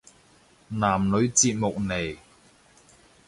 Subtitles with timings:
[0.71, 2.17] 男女節目嚟